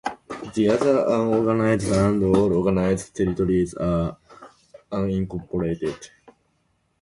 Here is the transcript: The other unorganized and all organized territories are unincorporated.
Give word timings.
The 0.55 0.67
other 0.69 1.05
unorganized 1.05 1.91
and 1.91 2.23
all 2.23 2.51
organized 2.53 3.15
territories 3.15 3.75
are 3.75 4.17
unincorporated. 4.91 6.09